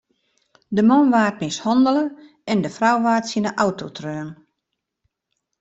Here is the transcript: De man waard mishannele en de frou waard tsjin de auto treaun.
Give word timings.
De 0.75 0.81
man 0.89 1.05
waard 1.13 1.37
mishannele 1.41 2.03
en 2.51 2.59
de 2.63 2.69
frou 2.77 2.97
waard 3.05 3.25
tsjin 3.27 3.45
de 3.47 3.51
auto 3.63 3.85
treaun. 3.97 4.29